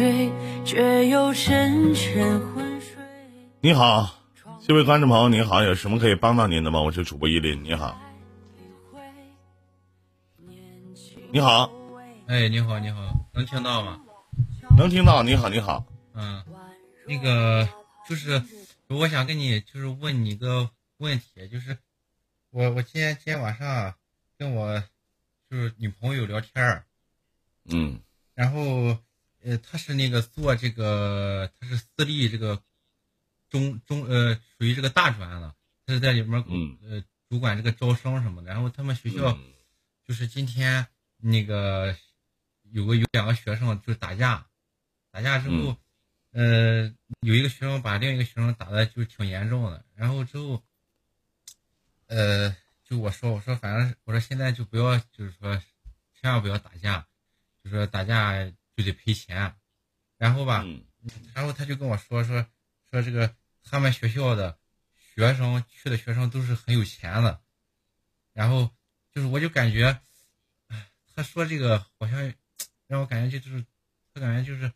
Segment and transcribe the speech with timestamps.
[0.00, 0.32] 醉，
[0.64, 2.96] 却又深沉昏睡。
[3.60, 4.24] 你好，
[4.66, 6.80] 这位观众朋友，你好，有什么可以帮到您的吗？
[6.80, 8.00] 我是主播依林，你好，
[11.30, 11.70] 你好，
[12.28, 14.00] 哎，你好，你好，能听到吗？
[14.74, 16.42] 能听到，你好，你好，嗯，
[17.06, 17.68] 那个
[18.08, 18.42] 就是
[18.88, 21.76] 我想跟你就是问你个问题，就是
[22.48, 23.92] 我我今天今天晚上
[24.38, 24.82] 跟我
[25.50, 26.84] 就是女朋友聊天儿，
[27.66, 28.00] 嗯
[28.34, 28.96] 然后
[29.42, 32.62] 呃，他是那个做这个，他是私立这个
[33.48, 35.56] 中中呃，属于这个大专了，
[35.86, 38.50] 他是在里面嗯呃主管这个招生什么的。
[38.52, 39.52] 然后他们学校嗯
[40.06, 41.96] 就是今天那个
[42.72, 44.46] 有个有两个学生就是打架，
[45.10, 45.76] 打架之后，
[46.32, 49.84] 呃，有一个学生把另一个学生打的就挺严重的。
[49.94, 50.62] 然后之后，
[52.08, 55.62] 呃，就我说我说反正我说现在就不要就是说
[56.20, 57.06] 千万不要打架。
[57.62, 58.32] 就说打架
[58.76, 59.54] 就得赔钱，
[60.16, 60.84] 然后吧，嗯
[61.34, 62.46] 然后他就跟我说说
[62.90, 64.58] 说这个他们学校的
[65.14, 67.42] 学生去的学生都是很有钱的，
[68.32, 68.70] 然后
[69.12, 70.00] 就是我就感觉，
[70.68, 72.32] 哎他说这个好像
[72.86, 73.64] 让我感觉就是
[74.12, 74.72] 他感觉就是，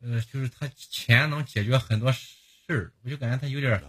[0.00, 2.36] 呃，就是他钱能解决很多事
[2.68, 3.82] 儿，我就感觉他有点，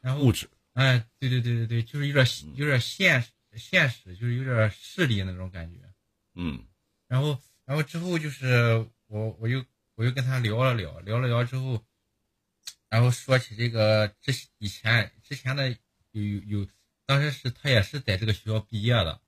[0.00, 5.80] 然后物质，哎，对对对对对，就是有点有点现实现实，就是有点势力那种感觉。
[6.34, 6.66] 嗯。
[7.08, 11.86] 然后，然后之后就是我，我又我又跟他聊了聊，聊了聊之后，
[12.88, 15.70] 然后说起这个之以前之前的
[16.10, 16.68] 有有有，
[17.06, 19.20] 当时是他也是在这个学校毕业的，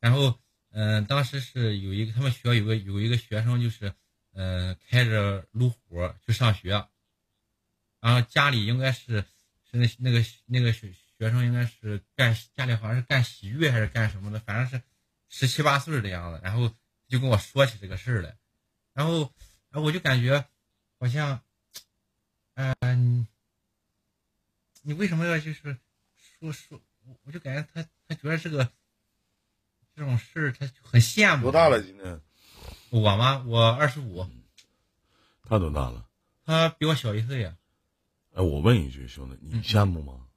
[0.00, 0.40] 然后
[0.70, 3.92] 嗯、当时是有一个他们学校有个有一个学生就是
[4.32, 6.88] 嗯、开着路虎去上学，
[8.00, 9.22] 然后家里应该是
[9.70, 14.82] 是那那个那个学学生应该是干家里好像是干洗浴还是干什么的，反正是
[15.28, 16.74] 十七八岁的样子，然后
[17.12, 18.38] 就跟我说起这个事儿来，
[18.94, 19.30] 然后，
[19.68, 20.48] 然后我就感觉
[20.98, 21.42] 好像，
[22.54, 23.26] 呃，你
[24.80, 25.78] 你为什么要就是
[26.40, 28.66] 说说，我我就感觉他他觉得这个
[29.94, 31.42] 这种事儿他就很羡慕。
[31.42, 31.82] 多大了？
[31.82, 32.18] 今年
[32.88, 33.44] 我吗？
[33.46, 34.26] 我二十五，
[35.42, 36.08] 他多大了？
[36.46, 37.58] 他比我小一岁呀。
[38.32, 40.28] 哎，我问一句，兄弟，你嗯羡慕吗？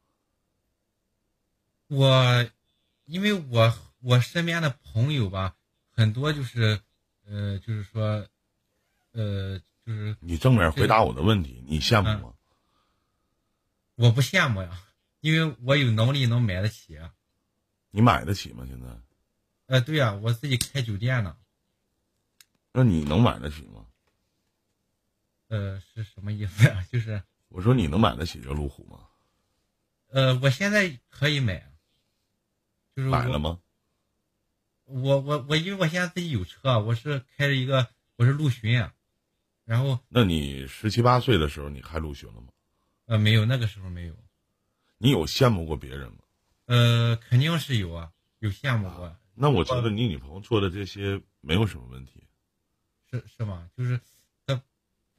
[1.87, 2.49] 我，
[3.05, 5.55] 因为我我身边的朋友吧，
[5.95, 6.79] 很多就是，
[7.25, 8.27] 呃，就是说，
[9.11, 12.33] 呃，就是你正面回答我的问题，你羡慕吗？
[13.95, 14.83] 我不羡慕呀，
[15.21, 16.99] 因为我有能力能买得起。
[17.91, 18.65] 你买得起吗？
[18.67, 18.87] 现在？
[19.67, 21.37] 呃，对呀、我自己开酒店呢。
[22.73, 23.85] 那你能买得起吗？
[25.47, 26.85] 呃，是什么意思呀？
[26.91, 29.07] 就是，我说你能买得起这路虎吗？
[30.07, 31.71] 呃，我现在可以买，
[32.95, 33.59] 就是买了吗？
[34.85, 38.93] 我我我，因为我现在自己有车，我是开着一个，我是陆巡啊，
[39.65, 42.47] 然后那你十七八岁的时候你开陆巡了吗？
[43.05, 44.13] 呃没有，那个时候没有，
[44.97, 46.17] 你有羡慕过别人吗？
[46.65, 52.23] 呃，肯定是有啊，有羡慕过，那我觉得你女朋友做的这些没有什么问题。
[53.11, 53.69] 是是吗？
[53.77, 53.99] 就是，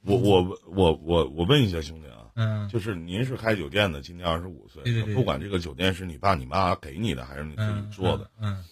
[0.03, 8.63] 我我我我我问一下兄弟啊，嗯就是您是开酒店的，今年二十五岁，对对对不管这个酒店是你爸你妈给你的还是你自己嗯做的，嗯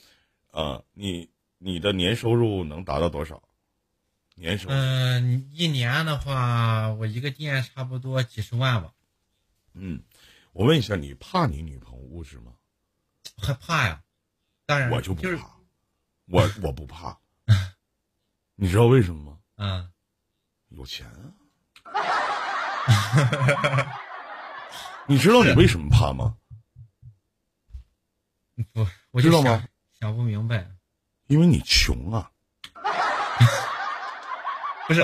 [0.56, 3.44] 啊，你你的年收入能达到多少？
[4.36, 4.74] 年收入？
[4.74, 8.94] 嗯，一年的话，我一个店差不多几十万吧，
[9.74, 10.02] 嗯，
[10.54, 12.54] 我问一下，你怕你女朋友物质吗？
[13.38, 14.02] 害怕呀，
[14.66, 15.58] 当然我就不是怕，
[16.28, 17.20] 我我不怕，
[18.56, 19.38] 你知道为什么吗？
[19.58, 19.92] 嗯，
[20.70, 21.34] 有钱啊！
[25.08, 26.38] 你知道你为什么怕吗？
[28.72, 29.68] 不，我知道吗
[30.06, 30.68] 想不明白，
[31.26, 32.30] 因为你穷啊！
[34.88, 35.04] 不是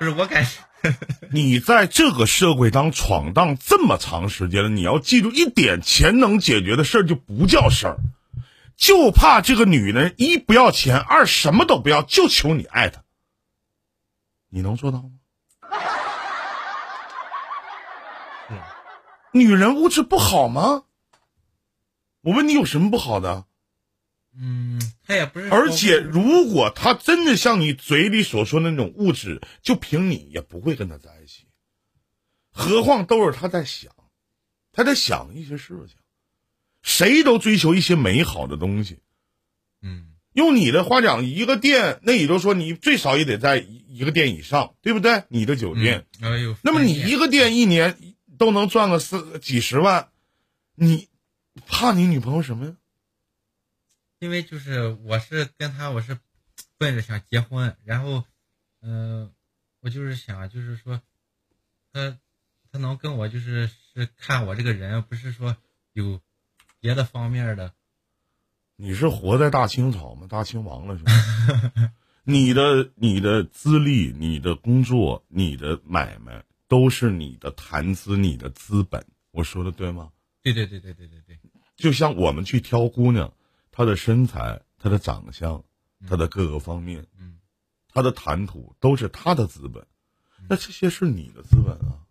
[0.00, 0.50] 不是，我感觉
[1.30, 7.98] 你在这个社会当闯荡这么长时间了，你要记住一点：钱能解决的事儿就不叫事儿，
[8.76, 13.04] 就怕这个女人一不要钱，二什么都不要，就求你爱她。
[14.48, 15.10] 你能做到吗？
[18.50, 18.56] 是
[19.30, 20.82] 女人物质不好吗？
[22.22, 23.44] 我问你有什么不好的？
[24.38, 31.46] 嗯，他也不是，而且，如果他真的像你嘴里所说的那种物质，就凭你也不会跟他在一起。
[32.50, 33.92] 何况都是他在想，
[34.72, 35.96] 他在想一些事情。
[36.82, 38.98] 谁都追求一些美好的东西。
[39.82, 45.24] 嗯用你的话讲，一个店，那也就是说你最少也得在一一个店以上，对不对？
[45.28, 47.98] 你的酒店，嗯，哎呦，那么你一个店一年
[48.38, 50.08] 都能赚个四几十万，
[50.74, 51.08] 你
[51.66, 52.72] 怕你女朋友什么呀？
[54.22, 56.16] 因为就是我是跟他我是
[56.78, 58.22] 奔着想结婚，然后，
[58.80, 59.32] 嗯、
[59.80, 61.02] 我就是想，就是说，
[61.92, 62.16] 他
[62.70, 65.56] 他能跟我就是是看我这个人，不是说
[65.92, 66.20] 有
[66.78, 67.74] 别的方面的。
[68.76, 70.28] 你是活在大清朝吗？
[70.30, 71.92] 大清王了是吧？
[72.22, 79.04] 你的你的资历、你的工作、你的买卖，都是你的谈资、你的资本。
[79.32, 80.12] 我说的对吗？
[80.44, 81.38] 对对对对对对对。
[81.74, 83.34] 就像我们去挑姑娘，
[83.72, 85.64] 她的身材、他的长相、
[86.06, 87.38] 他的各个方面，嗯，
[87.88, 89.84] 他的谈吐，都是他的资本。
[90.48, 92.04] 那这些是你的资本啊。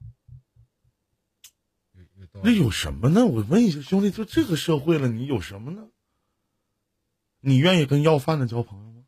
[2.44, 2.52] 那。
[2.52, 3.26] 有什么呢？
[3.26, 5.88] 我问一下兄弟，就这个社会了，你有什么呢？
[7.40, 9.04] 你愿意跟要饭的交朋友吗？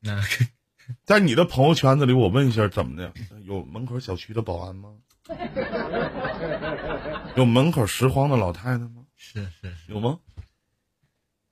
[0.00, 0.22] 那
[1.04, 3.12] 在你的朋友圈子里，我问一下，怎么的？
[3.44, 4.96] 有门口小区的保安吗？
[7.36, 9.04] 有门口拾荒的老太太吗？
[9.16, 10.18] 是是是，有吗？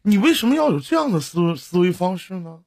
[0.02, 2.62] 你为什么要有这样的思思维方式呢？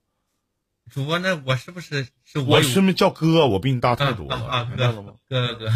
[0.92, 5.16] 主播，那我是不是是我有身边叫哥，我比你大太多了，啊啊啊明白了吗？
[5.28, 5.74] 哥哥哥，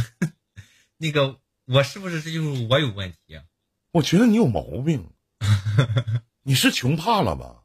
[0.98, 3.44] 那个我是不是这就是我有问题啊？
[3.92, 5.10] 我觉得你有毛病，
[6.44, 7.64] 你是穷怕了吧？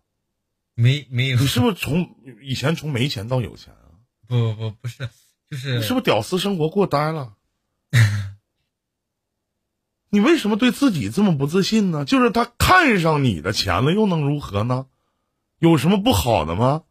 [0.74, 4.00] 没没有，你是不是从以前从没钱到有钱啊？
[4.26, 5.08] 不不不不是，
[5.50, 7.34] 就是你是不是屌丝生活过呆了？
[10.14, 12.04] 你为什么对自己这么不自信呢？
[12.04, 14.84] 就是他看上你的钱了，又能如何呢？
[15.58, 16.82] 有什么不好的吗？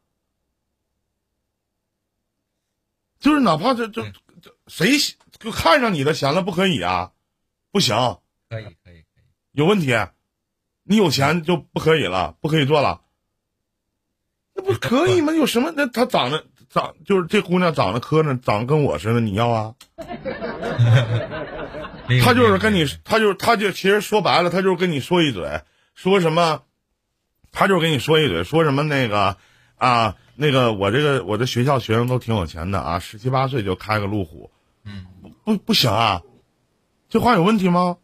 [3.19, 4.97] 就是哪怕这这这谁
[5.37, 7.11] 就看上你的钱了，不可以啊？
[7.71, 7.95] 不行，
[8.49, 9.03] 可以可以可以，
[9.51, 9.95] 有问题。
[10.81, 13.01] 你有钱就不可以了，不可以做了。
[14.55, 15.31] 那不可以吗？
[15.31, 15.71] 有什么？
[15.77, 19.75] 那他长得长就是这姑娘长得磕碜，长得跟我似的，你要啊？
[22.19, 25.61] 他就是跟你他就是他就其实说白了，他就是跟你说一嘴，
[25.95, 26.63] 说什么，
[27.51, 29.37] 他就是跟你说一嘴，说什么那个
[29.77, 34.51] 啊，那个我这个我这学校学生都挺有钱的啊，十七八岁就开个路虎，
[34.83, 35.05] 嗯，
[35.45, 36.21] 不不行啊，
[37.09, 37.97] 这话有问题吗？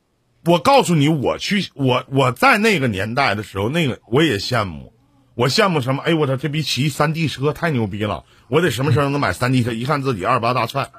[0.45, 4.94] 我告诉你，我去我我在那个年代的时候，那个我也羡慕，
[5.36, 6.01] 我羡慕什么？
[6.04, 8.24] 哎，我操，这逼骑三 D 车太牛逼了！
[8.48, 9.74] 我得什么时候能买三 D 车？
[9.74, 10.89] 一看自己二八大踹，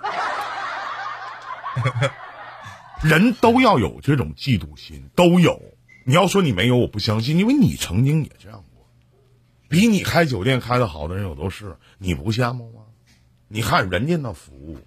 [3.02, 5.60] 人都要有这种嫉妒心，都有。
[6.04, 8.86] 你要说你没有，我不相信，因为你曾经也这样过。
[9.68, 12.80] 比你开酒店开的好的人有都是，你不羡慕吗？
[13.46, 14.78] 你看人家那服务，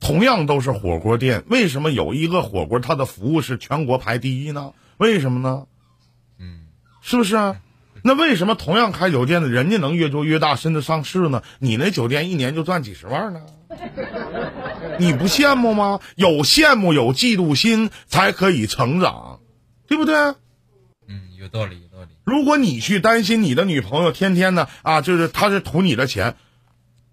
[0.00, 4.72] 同样都是火锅店，为什么有一个火锅它的服务是全国排第一呢？
[4.98, 5.66] 为什么呢？
[6.38, 6.66] 嗯，
[7.00, 7.60] 是不是啊？
[8.02, 11.42] 那为什么同样开酒店的，人家能越做越大，甚至上市呢？
[11.58, 13.40] 你那酒店一年就赚几十万呢？
[14.98, 16.00] 你不羡慕吗？
[16.14, 19.40] 有羡慕，有嫉妒心，才可以成长，
[19.86, 20.14] 对不对？
[21.08, 26.36] 嗯，有道理有道理，如果你去担心你的女朋友天天的啊，就是她是图你的钱，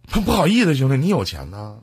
[0.09, 1.77] 不不好意思，兄弟，你有钱呐，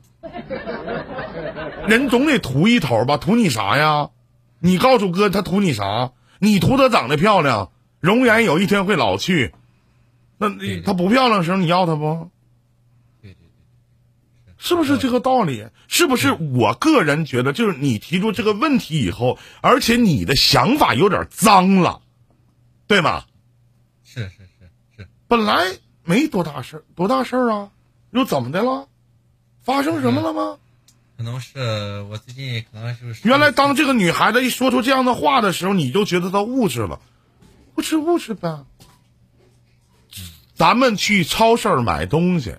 [1.87, 3.17] 人总得图一头吧？
[3.17, 4.09] 图你啥呀？
[4.59, 6.11] 你告诉哥，她图你啥？
[6.39, 9.53] 你图她长得漂亮，容颜有一天会老去。
[10.37, 10.49] 那
[10.83, 12.29] 她不漂亮的时候，你要她不？
[14.63, 15.65] 是不是这个道理？
[15.87, 16.31] 是不是？
[16.33, 22.01] 我个人觉得，就是你提出这个问题以后，而且你的想法有点脏了，
[22.85, 23.25] 对吗？
[24.05, 24.29] 是是
[24.59, 25.65] 是是，本来
[26.03, 27.71] 没多大事儿，多大事儿啊？
[28.11, 28.87] 又怎么的了？
[29.63, 30.59] 发生什么了吗？
[31.17, 37.01] 可能是我最近可能就是原来当这个女孩子一说出这样的话的时候，你就觉得她物质了，
[37.77, 38.63] 物质物质呗。
[40.53, 42.57] 咱们去超市买东西，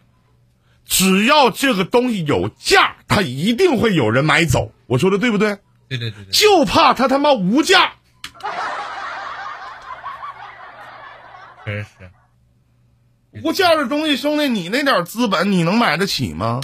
[0.92, 4.70] 只要这个东西有价，它一定会有人买走。
[4.86, 5.56] 我说的对不对？
[5.88, 7.94] 对对对对，就怕它他妈无价。
[11.64, 11.86] 确实
[13.32, 16.60] 是，无价的东西，兄弟，你那点资本，你能买得起吗？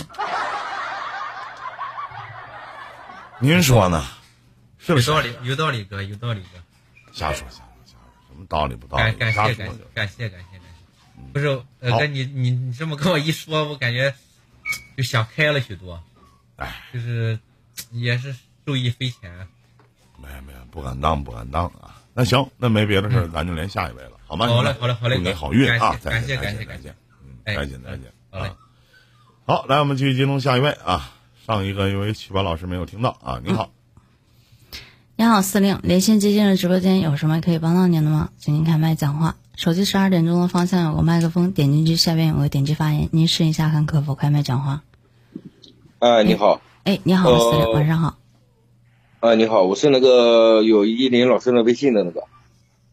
[3.38, 4.04] 您说呢？
[4.76, 5.10] 是不是？
[5.10, 6.58] 有道理有道理哥有道理哥，
[7.12, 9.38] 瞎说瞎说瞎说，什么道理不道理感谢。
[9.38, 9.54] 感谢
[9.94, 10.60] 感谢感谢，
[11.32, 11.46] 不是
[11.80, 14.14] 呃好哥你你你这么跟我一说，我感觉
[14.96, 16.02] 就想开了许多，
[16.56, 17.38] 哎，就是
[17.90, 18.34] 也是
[18.66, 19.30] 受益匪浅。
[20.20, 22.02] 没有没有，不敢当不敢当啊。
[22.14, 24.46] 那行，那没别的事儿，咱就连下一位了，好吗？
[24.46, 25.96] 嗯好嘞好嘞好嘞祝你好运啊！
[26.02, 28.12] 再感谢见再感谢感谢见再见，嗯，哎再见再见。
[28.30, 28.56] 好嘞啊，
[29.46, 31.14] 好，来我们继续接通下一位啊。
[31.46, 33.70] 上一个因为曲宝老师没有听到啊，你好，
[35.16, 38.30] 你好，司令，连线接进了直播间，有什么可以帮到您的吗？
[38.36, 39.36] 请您开麦讲话。
[39.58, 44.84] 手机十二点钟的方向有个麦克风，点进去下边有个点击发言，您试一下看可否开麦讲话。
[45.98, 48.14] 哎，你好，哎，你好，呃司令，晚上好。
[49.18, 52.22] 啊，你好，我是那个有依林老师的微信的那个，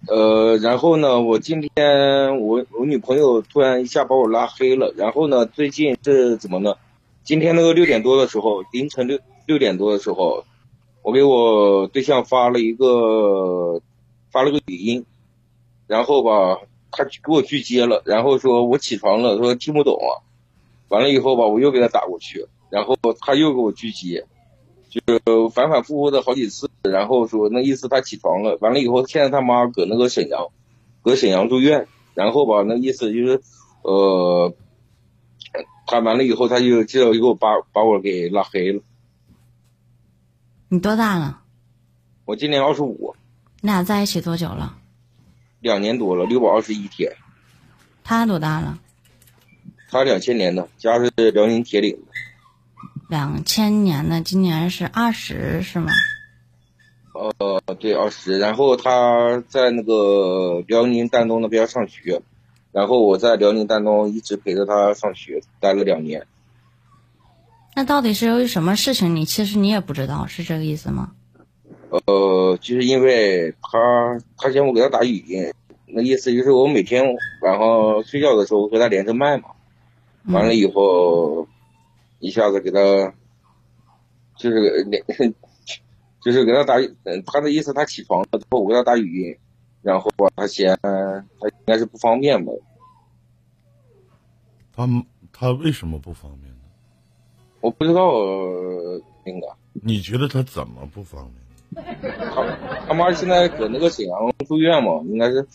[0.08, 6.74] 呃，然后呢，我今天我我女朋友突然一下把我拉黑了，然后呢，最近是怎么呢？
[7.24, 10.44] 今天那个六点多的时候，凌晨六六点多的时候，
[11.04, 13.84] 我给我对象发了一个
[14.32, 15.06] 发了个语音，
[15.88, 16.62] 然后吧，
[16.92, 20.24] 他给我拒接了，然后说我起床了，说听不懂啊。
[20.90, 24.26] 完了以后吧，我又给他打过去，然后他又给我拒接，
[24.90, 25.20] 就是
[25.54, 28.58] 反反复复的好几次，然后说那意思他起床了。
[28.62, 30.48] 完了以后，现在他妈搁那个沈阳，
[31.02, 33.42] 搁沈阳住院，然后吧，那意思就是
[33.82, 34.54] 呃。
[35.88, 38.82] 他完了以后，他就就要给我把把我给拉黑了。
[40.68, 41.44] 你多大了？
[42.26, 43.16] 我今年二十五。
[43.62, 44.76] 你俩在一起多久了？
[45.66, 47.12] 两年多了，六百二十一天。
[48.04, 48.78] 他多大了？
[49.90, 52.12] 他两千年的，家是辽宁铁岭的。
[53.10, 55.92] 两千年的，今年是二十是吗？
[57.14, 58.38] 呃，对，二十。
[58.38, 62.22] 然后他在那个辽宁丹东那边上学。
[62.72, 66.28] 然后我在辽宁丹东一直陪着他上学，待了两年。
[67.76, 69.16] 那到底是由于什么事情？
[69.16, 71.14] 你其实你也不知道，是这个意思吗？
[72.06, 75.54] 呃，就是因为他，他嫌我给他打语音，
[75.88, 77.04] 那意思就是我每天
[77.42, 79.50] 晚上睡觉的时候和他连着麦嘛。
[80.26, 81.48] 完了以后，
[82.20, 82.80] 一下子给他，
[84.38, 85.04] 就是连，
[86.22, 89.38] 就是给他打，嗯，他的意思他起床了之后我给他打语音。
[89.82, 92.52] 然后吧，他嫌他应该是不方便吧？
[94.76, 94.90] 他
[95.32, 96.62] 他为什么不方便呢？
[97.62, 98.12] 我不知道，
[99.24, 99.56] 那个。
[99.74, 101.45] 你觉得他怎么不方便？
[101.76, 104.18] 他他妈现在搁那个沈阳
[104.48, 105.02] 住院嘛？
[105.06, 105.46] 应该是，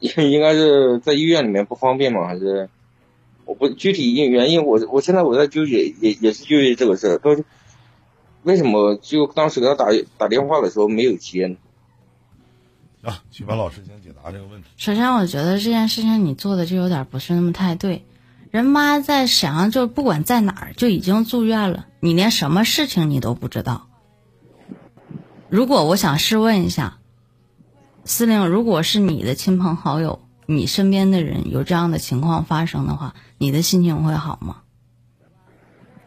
[0.00, 2.26] 应 应该是在医院里面不方便嘛？
[2.26, 2.68] 还是
[3.44, 7.18] 我不具体因原因，我我现在我在纠结，也也是纠结这个事儿。
[7.18, 7.44] 到底
[8.42, 11.56] 为什么就当时给他打打电话的时候没有接呢？
[13.02, 14.68] 啊，去把老师先解答这个问题。
[14.78, 18.02] 首先，我觉得这件事情你做的就有点不是那么太对。
[18.50, 23.88] 人妈在沈阳，就不管在哪儿，就已经住院了，你连什么事情你都不知道。
[25.54, 26.98] 如果我想试问一下，
[28.04, 34.62] 司令，如果是你的亲朋好友、你身边的人有这样的情况发生的话，你的心情会好吗？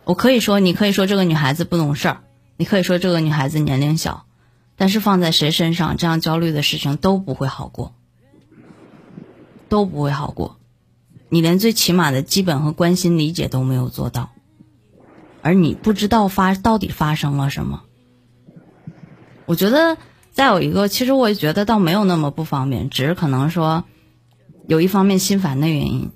[0.03, 2.23] 我可以说，你可以说这个女孩子不懂事儿，
[2.57, 4.25] 你可以说这个女孩子年龄小。
[4.75, 7.95] 但是放在谁身上，这样焦虑的事情都不会好过，
[9.69, 10.57] 都不会好过。
[11.29, 14.29] 你连最起码的基本和关心理解都没有做到，
[15.41, 17.83] 而你不知道发到底发生了什么。
[19.47, 19.97] 我觉得
[20.31, 23.85] 再有一个，其实我也觉得倒没有那么不方便，只是可能说
[24.67, 26.11] 有一方面心烦的原因。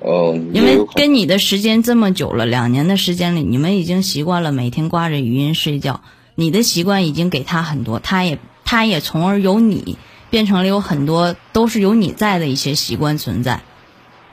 [0.00, 6.02] 哦，因为跟你的时间这么久了，两年的时间里，你们已经习惯了每天挂着语音睡觉。
[6.34, 9.96] 你的习惯已经给他很多，他也他也从而由你
[10.28, 13.62] 变成了有很多都是有你在的一些习惯存在，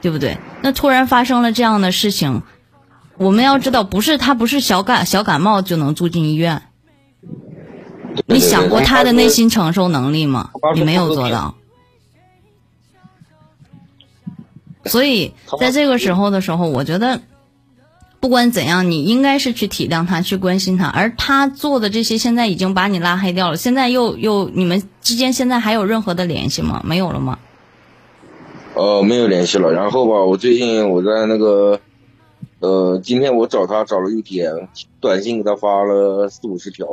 [0.02, 0.36] 对不对？
[0.62, 2.42] 那突然发生了这样的事情，
[3.16, 6.64] 我们要知道，不是他不是小感小感冒就能住进医院。
[8.26, 10.50] 你想过他的内心承受能力吗？
[10.74, 11.54] 你没有做到。
[14.84, 17.20] 所以在这个时候的时候，我觉得。
[18.20, 23.56] 不管怎样，你应该是去体谅他，去关心他，而他做的这些，现在已经把你拉黑掉了。
[23.56, 26.80] 现在又又，你们之间现在还有任何的联系吗？
[26.84, 27.36] 没有了吗？
[28.76, 29.72] 呃，没有联系了。
[29.72, 31.80] 然后吧，我最近我在那个，
[32.60, 34.68] 呃，今天我找他找了一天，
[35.00, 36.86] 短信给他发了四五十条，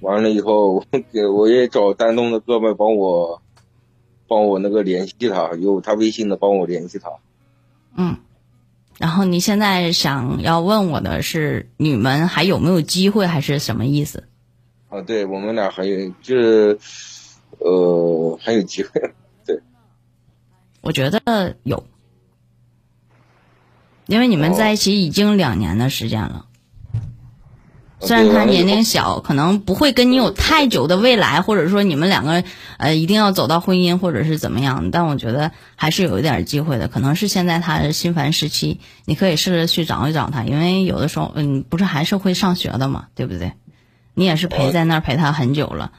[0.00, 3.42] 完了以后 给我也找丹东的哥们帮我，
[4.26, 7.10] 帮我那个联系他，有他微信的帮我联系他。
[7.96, 8.16] 嗯。
[8.98, 14.24] 然后你现在想要问我的是，你们还有没有机会，还是什么意思？
[14.88, 16.78] 啊，对我们俩还有，就是，
[17.58, 18.90] 呃，还有机会，
[19.46, 19.60] 对。
[20.80, 21.84] 我觉得有，
[24.06, 26.46] 因为你们在一起已经两年的时间了。
[28.00, 32.44] 虽然他年龄小，可能不会跟你有太久的未来，或者说你们两个
[32.76, 36.86] 呃一定要走到婚姻或者是怎么样，但我觉得还是有一点机会的。
[36.86, 43.52] 可能是现在他的心烦时期，你可以试着去找一找他，因为有的时候嗯，不是还是会上学的嘛，对不对？
[44.14, 45.92] 你也是陪在那儿陪他很久了。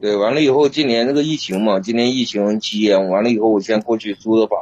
[0.00, 4.58] 对，完了以后今年这个疫情嘛，今年疫情期间完了以后，我先过去租的房，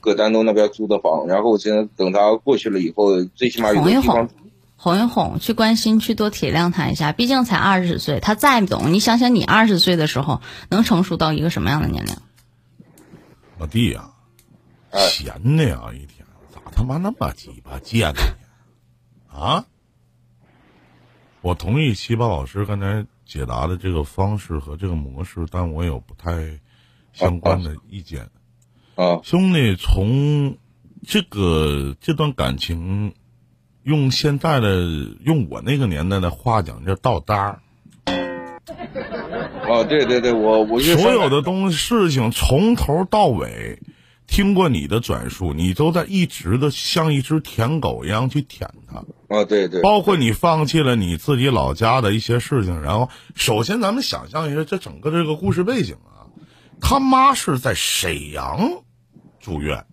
[0.00, 4.02] 搁丹东那边租的房，然后我现在等他过去了以后，最起码有个地方。
[4.02, 4.28] 哄一哄，
[5.40, 7.12] 去关心，去多体谅他一下。
[7.12, 12.14] 毕竟才二十岁，他再懂，你想想，你二十岁的时候能成熟到一个什么样的年龄？
[13.58, 14.10] 老弟呀，
[14.92, 18.20] 闲的呀，一天咋他妈那么鸡巴贱呢？
[19.28, 19.64] 啊！
[21.40, 26.60] 我同意七八老师刚才解答的这个方式和这个模式，但我有不太
[27.12, 28.30] 相关的意见。
[28.94, 30.56] 啊，兄弟，从
[31.06, 33.14] 这个这段感情，
[33.84, 34.80] 用现在的
[35.24, 37.60] 用我那个年代的话讲叫倒搭儿。
[39.68, 43.78] 哦，对对对，我我所有的东西事情从头到尾，
[44.26, 49.04] 听过你的转述，你都在一直的像一只舔狗一样去舔它。
[49.34, 56.28] 啊，对对，包括你放弃了你自己老家的一些事情，然后首先咱们想象一下这整个这个故事背景啊，
[56.80, 58.82] 他妈是在沈阳
[59.40, 59.86] 住院，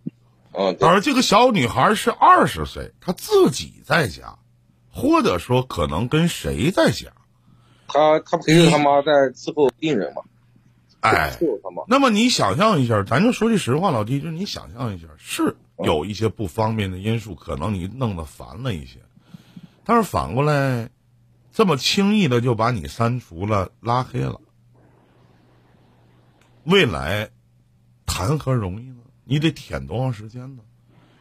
[0.51, 0.87] 啊，对。
[0.87, 4.37] 而这个小女孩是二十岁，她自己在家，
[4.89, 7.07] 或者说可能跟谁在家，
[7.87, 10.21] 他他陪着他妈在伺候病人嘛，
[11.01, 11.83] 哎，伺候他妈。
[11.87, 18.99] 那么你想象一下，咱就说句实话，老弟，就是你想象一下，是有一些不方便的因素，可能你弄得烦了一些，
[19.83, 20.89] 但是反过来，
[21.51, 24.39] 这么轻易的就把你删除了、拉黑了，
[26.63, 27.29] 未来
[28.05, 29.00] 谈何容易呢？
[29.31, 30.61] 你得舔多长时间呢？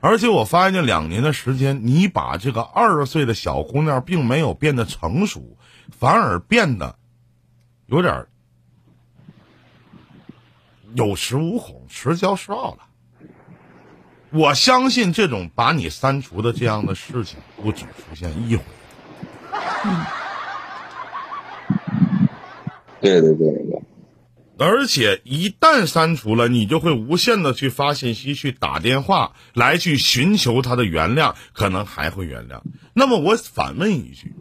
[0.00, 5.56] 而且我发现这两年的时间，你把这个二十岁的小姑娘并没有变得成熟，
[5.96, 6.96] 反而变得
[7.86, 8.26] 有点
[10.94, 12.78] 有恃无恐、持骄示傲了。
[14.30, 18.64] 我相信这种把你删除的这样的事情不止出现一回。
[23.00, 23.82] 对对对对，
[24.62, 32.60] 而且一旦删除了，你就会无限的去发信息、去打电话来去寻求他的原谅，可能还会原谅。
[32.92, 34.34] 那么我反问一句：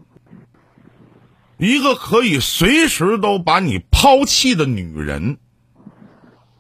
[1.57, 5.37] 一个可以随时都把你抛弃的女人，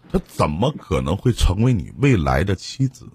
[0.09, 3.09] 她怎么可能会成为你未来的妻子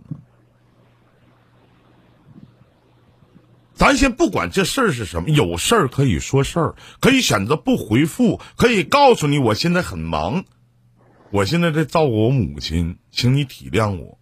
[3.84, 10.46] 咱先不管这事儿是什么，有事儿可以说事儿，可以选择不回复，可以告诉你我现在很忙，
[11.30, 14.18] 我现在在照顾我母亲，请你体谅我。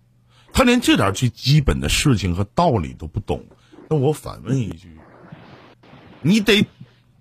[0.52, 3.44] 他连这点最基本的事情和道理都不懂，
[3.88, 4.98] 那我反问一句：
[6.22, 6.66] 你得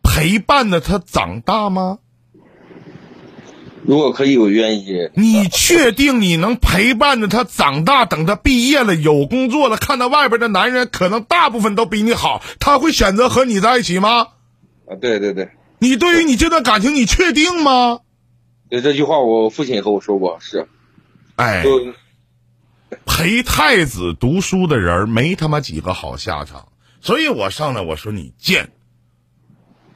[0.01, 1.99] 陪伴着他长大吗？
[3.83, 5.09] 如果可以，我愿意。
[5.15, 8.05] 你确定你能陪伴着他长大？
[8.05, 14.27] 等他毕业了，有工作了，看到外边的男人可能大部分都比你好，他会选择和你在一起吗？
[14.87, 18.01] 啊，对对对，你对于你这段感情，你确定吗？
[18.69, 20.67] 对这句话我父亲也和我说过，是，
[21.35, 21.63] 哎，
[23.05, 26.67] 陪太子读书的人没他妈几个好下场，
[27.01, 28.69] 所以我上来我说你贱，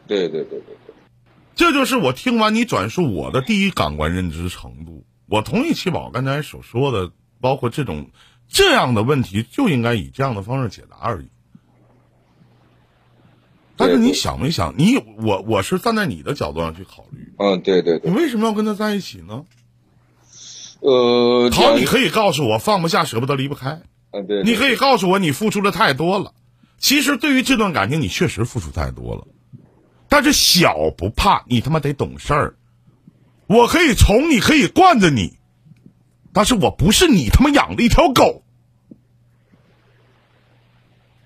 [0.08, 0.85] 对对对对对，
[1.56, 5.06] 这就是我听完你转述我的第一感官认知程度。
[5.28, 8.12] 我同意七宝刚才所说的，包括这种
[8.48, 11.30] 这样的问题就应该以这样的方式解答而已。
[13.78, 19.44] 但是你想没想，你我我是站在你的角度上去考虑，嗯，对对对，你为什么要跟他在一起呢？
[20.80, 26.34] 呃，好，你可以告诉我放不下、舍不得、离不开，嗯，对，你可以告诉我你付出的太多了。
[26.78, 29.28] 其实对于这段感情，你确实付出太多了。
[30.08, 32.56] 但是小不怕，你他妈得懂事儿。
[33.48, 35.38] 我可以宠你，可以惯着你，
[36.34, 38.44] 但是我不是你他妈养的一条狗。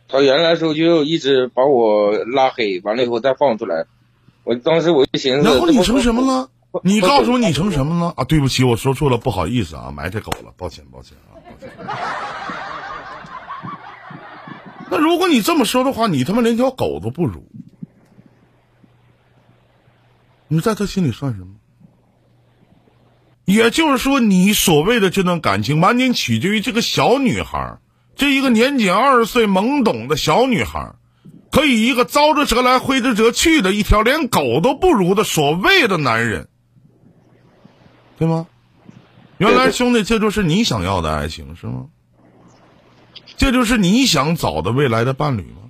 [0.07, 3.85] 他原来的时候就一直把我拉黑，完了以后再放出来，
[4.43, 6.49] 我当时我就寻思，然后你成什么了？
[6.71, 6.81] 了？
[6.83, 8.13] 你告诉我你成什么了？
[8.17, 11.69] 啊，对不起，我说错了，不好意思啊，埋汰狗了，抱歉，抱歉啊，抱歉。
[14.91, 17.47] 那如果你这么说的话，你他妈连条狗都不如，
[20.49, 21.55] 你在他心里算什么？
[23.45, 27.79] 也就是说，你所谓的这段感情，完全取决于这个小女孩，
[28.15, 30.93] 这一个年仅二十岁懵懂的小女孩，
[31.51, 36.47] 可以一个招之则来挥之则去的一条连狗都不如的所谓的男人，
[38.17, 38.45] 对吗？
[39.37, 41.85] 原来兄弟，这就是你想要的爱情是吗？
[43.37, 45.68] 这就是你想找的未来的伴侣吗？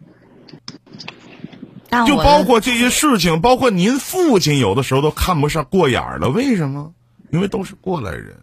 [2.06, 6.94] 就包括这些事情，包括您父亲有的时候都看不上过眼儿了，为什么？
[7.32, 8.38] 因为都是过来人。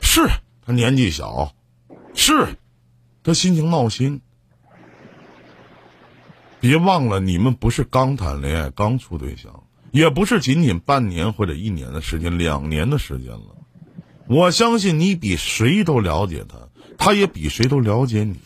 [0.00, 0.26] 是
[0.64, 1.52] 他年纪小，
[2.14, 2.46] 是
[3.22, 4.20] 他心情闹心。
[6.60, 13.56] 别忘了，你们不是刚谈恋爱、刚处对象，也不是仅仅半年或者一年的时间、两年的时间了。
[14.28, 16.56] 我相信你比谁都了解他，
[16.96, 18.36] 他也比谁都了解你。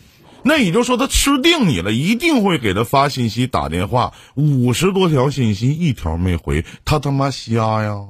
[0.47, 8.07] 那也就是说，他吃定你了，一定会给他发信息、打电话，五十多条信息一条没回，他他妈瞎呀！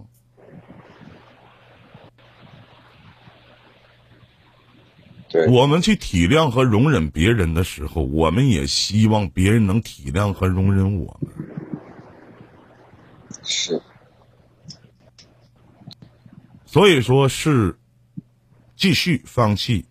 [5.30, 11.32] 对，我们去体谅和容忍别人的时候，我们也希望别人能体谅和容忍我们。
[13.44, 13.82] 是，
[16.66, 17.78] 所以说是
[18.76, 19.86] 继续放弃，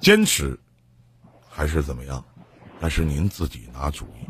[0.00, 0.58] 坚持，
[1.54, 2.24] 还是怎么样？
[2.80, 4.28] 那是您自己拿主意。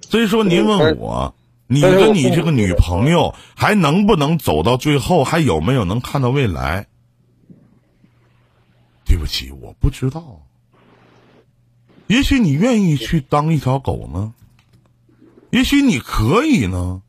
[0.00, 1.34] 所以说，您问我，
[1.68, 5.22] 你跟你这个女朋友还能不能走到最后？
[5.22, 6.88] 还有没有能看到未来？
[9.04, 10.42] 对不起，我不知道。
[12.08, 14.34] 也许你愿意去当一条狗呢，
[15.50, 17.02] 也许你可以呢。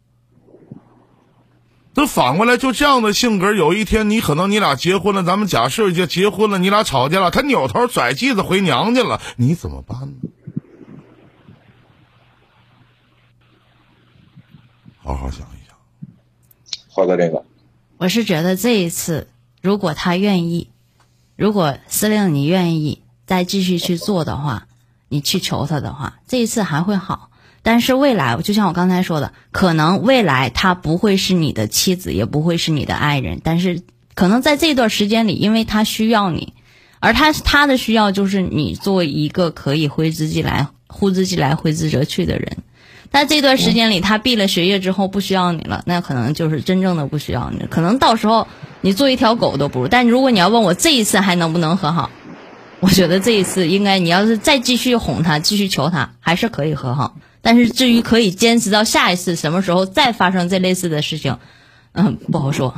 [1.93, 10.29] 那反过来，就这样的性格，有一天你可能你俩结婚了，咱们假设就结婚了，你俩吵架了，他扭头甩机子回娘家了，你怎么办呢？
[15.03, 15.75] 好好想一想。
[16.87, 17.43] 花哥，这个
[17.97, 19.27] 我是觉得这一次，
[19.61, 20.69] 如果他愿意，
[21.35, 24.67] 如果司令你愿意再继续去做的话，
[25.09, 27.30] 你去求他的话，这一次还会好。
[27.63, 33.39] 但是未来，就像我刚才说的，可能未来他不会是你的妻子，也不会是你的爱人。
[33.43, 33.81] 但是
[34.15, 36.53] 可能在这段时间里，因为他需要你，
[36.99, 42.57] 而他他的需要就是你作为一个可以挥之即来、呼之即来、挥之则去的人。
[43.11, 47.65] 但这段时间里，他毕了学业之后不需要你了，那可能就是真正的不需要你。
[47.69, 48.47] 可能到时候
[48.79, 49.87] 你做一条狗都不如。
[49.87, 52.09] 但如果你要问我这一次还能不能和好，
[52.79, 57.17] 我觉得这一次应该，你要是再继续哄他、继续求他，还是可以和好。
[57.41, 61.39] 但是至于可以坚持到下一次什么时候再发生这类似的事情，
[61.93, 62.75] 嗯，不好说。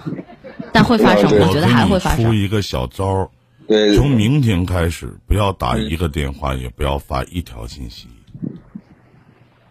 [0.72, 2.26] 但会发生，我觉得还会发生。
[2.26, 3.30] 出一个小招儿，
[3.68, 8.08] 对从明天开始，不要打一个电话，也不要发一条信息，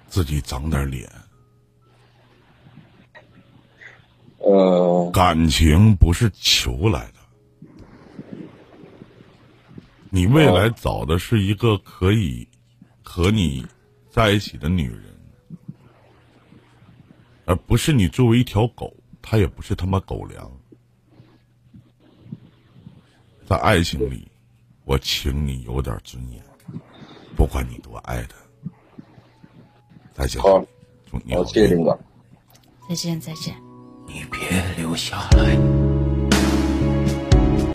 [0.08, 1.10] 自己长点脸。
[4.38, 8.46] 呃，感情不是求来的，
[10.10, 12.48] 你未来找的是一个可以
[13.02, 13.64] 和你
[14.12, 15.04] 在一起的女人，
[17.46, 20.52] 而不是你作为一条狗，它也不是他妈狗粮。
[23.46, 24.30] 在爱情里，
[24.84, 26.44] 我请你有点尊严，
[27.34, 28.36] 不管你多爱他。
[30.12, 30.62] 再见，好，
[31.10, 31.98] 祝你好，谢谢林哥。
[32.86, 33.56] 再见，再见。
[34.06, 35.91] 你别留下来。